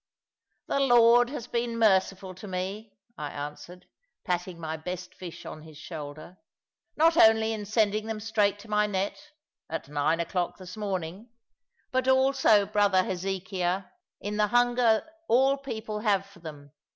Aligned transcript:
"The 0.65 0.79
Lord 0.79 1.29
has 1.29 1.45
been 1.45 1.77
merciful 1.77 2.33
to 2.33 2.47
me," 2.47 2.91
I 3.19 3.29
answered, 3.29 3.85
patting 4.25 4.59
my 4.59 4.75
best 4.75 5.13
fish 5.13 5.45
on 5.45 5.61
his 5.61 5.77
shoulder; 5.77 6.37
"not 6.95 7.17
only 7.17 7.53
in 7.53 7.65
sending 7.67 8.07
them 8.07 8.19
straight 8.19 8.57
to 8.61 8.67
my 8.67 8.87
net, 8.87 9.29
at 9.69 9.89
nine 9.89 10.19
o'clock 10.19 10.57
this 10.57 10.75
morning; 10.75 11.29
but 11.91 12.07
also, 12.07 12.65
brother 12.65 13.03
Hezekiah, 13.03 13.83
in 14.19 14.37
the 14.37 14.47
hunger 14.47 15.07
all 15.29 15.55
people 15.57 15.99
have 15.99 16.25
for 16.25 16.39
them. 16.39 16.71